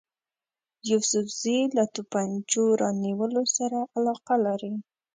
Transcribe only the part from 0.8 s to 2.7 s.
یوسفزي له توپنچو